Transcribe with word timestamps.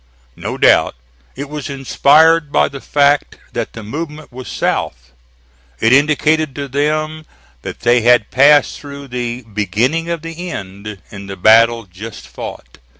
No 0.35 0.57
doubt 0.57 0.95
it 1.35 1.47
was 1.47 1.69
inspired 1.69 2.51
by 2.51 2.69
the 2.69 2.81
fact 2.81 3.37
that 3.53 3.73
the 3.73 3.83
movement 3.83 4.31
was 4.31 4.47
south. 4.47 5.11
It 5.79 5.93
indicated 5.93 6.55
to 6.55 6.67
them 6.67 7.23
that 7.61 7.81
they 7.81 8.01
had 8.01 8.31
passed 8.31 8.79
through 8.79 9.09
the 9.09 9.43
"beginning 9.43 10.09
of 10.09 10.23
the 10.23 10.49
end" 10.49 10.97
in 11.11 11.27
the 11.27 11.37
battle 11.37 11.83
just 11.85 12.25
fought. 12.27 12.79